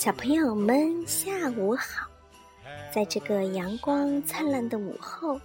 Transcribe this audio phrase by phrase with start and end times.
[0.00, 2.08] 小朋友们，下午好！
[2.90, 5.38] 在这个阳光灿烂的午后，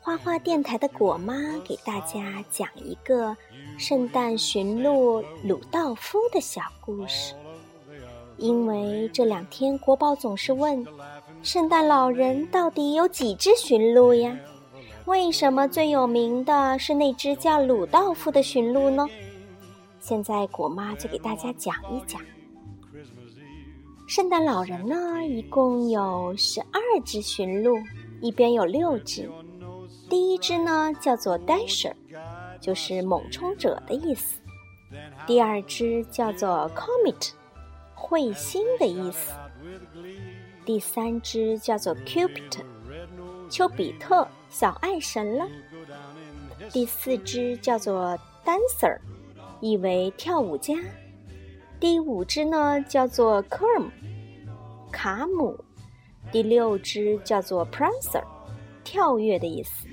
[0.00, 1.34] 花花电台的果妈
[1.66, 3.36] 给大家讲一个
[3.76, 7.34] 圣诞驯鹿鲁道夫的小故事。
[8.36, 10.86] 因为这两天国宝总是问，
[11.42, 14.38] 圣诞老人到底有几只驯鹿呀？
[15.06, 19.08] 为什么最有名的是那只叫鲁道夫的驯鹿呢？
[19.98, 22.22] 现在果妈就给大家讲一讲。
[24.08, 27.76] 圣诞老人呢，一共有十二只驯鹿，
[28.22, 29.30] 一边有六只。
[30.08, 31.92] 第一只呢叫做 Dasher，
[32.58, 34.40] 就是猛冲者的意思；
[35.26, 37.32] 第二只叫做 Comet，
[37.94, 39.34] 彗星的意思；
[40.64, 42.62] 第三只叫做 Cupid，
[43.50, 45.46] 丘比特，小爱神了；
[46.72, 48.98] 第四只叫做 Dancer，
[49.60, 50.72] 意为跳舞家。
[51.80, 53.88] 第五只呢叫做 Kerm，
[54.90, 55.54] 卡姆；
[56.32, 58.24] 第六只叫做 Prancer，
[58.82, 59.86] 跳跃的意思；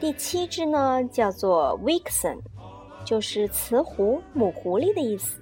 [0.00, 2.38] 第七只呢叫做 Vixen，
[3.04, 5.38] 就是雌狐、母狐狸的意思；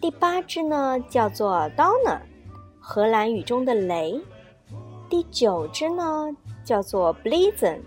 [0.00, 2.20] 第八只呢叫做 Donner，
[2.78, 4.20] 荷兰语中的雷；
[5.10, 6.30] 第九只呢
[6.64, 7.80] 叫做 Blizzen，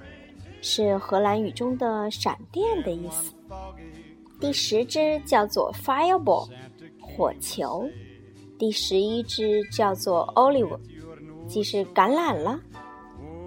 [0.61, 3.33] 是荷兰语中的闪电的意思；
[4.39, 6.49] 第十只叫做 Fireball。
[6.99, 7.87] 火球，
[8.59, 10.77] 第十一只叫做 Olive，
[11.47, 12.59] 即是橄榄了。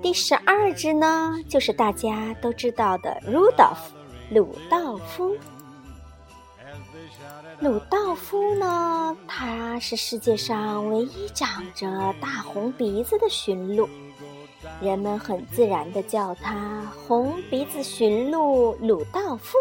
[0.00, 3.90] 第十二只呢，就是大家都知道的 Rudolph，
[4.30, 5.36] 鲁道夫。
[7.60, 13.86] 鲁道夫呢，他是世界上唯一长着大红鼻子的驯鹿，
[14.80, 19.58] 人们很自然的叫他红鼻子驯鹿鲁道夫。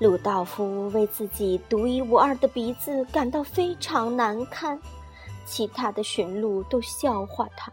[0.00, 4.80] 鲁道夫为自己独一无二的鼻子感到非常难堪，
[5.44, 7.70] 其他的驯鹿都笑话他，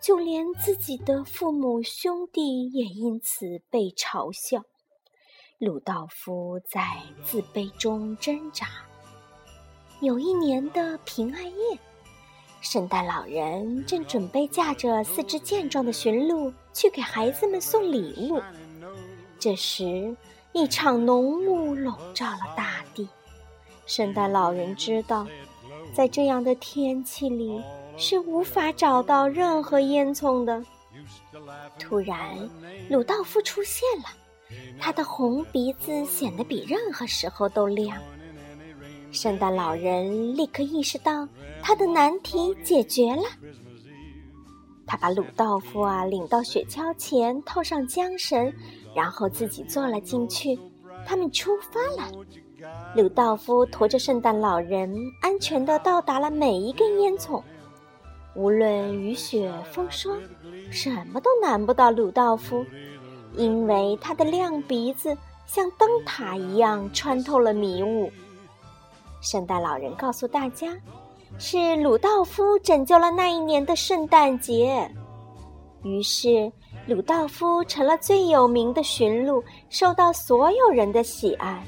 [0.00, 4.62] 就连自己的父母兄弟也因此被嘲笑。
[5.58, 8.68] 鲁道夫在自卑中挣扎。
[10.00, 11.78] 有一年的平安夜，
[12.60, 18.40] 圣诞老人正准备驾着四只健壮的驯鹿去给孩子们送礼物，
[19.40, 20.16] 这时。
[20.54, 23.08] 一场浓雾笼罩了大地。
[23.86, 25.26] 圣诞老人知道，
[25.92, 27.60] 在这样的天气里
[27.96, 30.64] 是无法找到任何烟囱的。
[31.76, 32.48] 突然，
[32.88, 34.04] 鲁道夫出现了，
[34.78, 38.00] 他的红鼻子显得比任何时候都亮。
[39.10, 41.28] 圣诞老人立刻意识到
[41.60, 43.24] 他的难题解决了。
[44.86, 48.52] 他把鲁道夫啊领到雪橇前，套上缰绳。
[48.94, 50.56] 然后自己坐了进去，
[51.04, 52.08] 他们出发了。
[52.94, 57.42] 鲁道夫驮着圣诞老人，安全的到达了每一根烟囱。
[58.36, 60.16] 无论雨雪风霜，
[60.70, 62.64] 什么都难不倒鲁道夫，
[63.36, 68.12] 因为他的亮鼻子像灯塔一样穿透了迷雾。
[69.20, 70.68] 圣诞老人告诉大家，
[71.38, 74.90] 是鲁道夫拯救了那一年的圣诞节。
[75.82, 76.52] 于是。
[76.86, 81.64] 鲁道夫成了最有名的驯鹿，受到所有人的喜爱。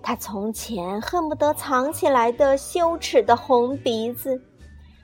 [0.00, 4.40] 他从前恨不得藏起来的羞耻的红鼻子，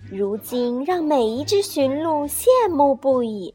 [0.09, 3.53] 如今让每一只驯鹿羡慕不已。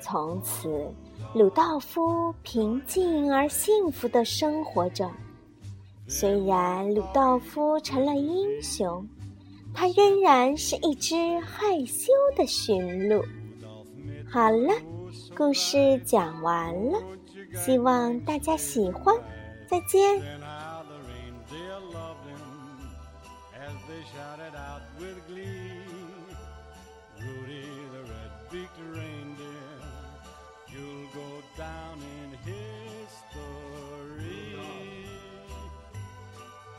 [0.00, 0.90] 从此，
[1.34, 5.10] 鲁道夫平静而幸福的生活着。
[6.08, 9.06] 虽然鲁道夫成了英雄，
[9.74, 13.24] 它仍然是一只害羞的驯鹿。
[14.30, 14.72] 好了，
[15.36, 16.98] 故事讲完了，
[17.54, 19.14] 希望大家喜欢，
[19.68, 20.22] 再见。